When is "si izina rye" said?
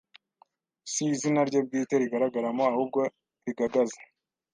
0.91-1.59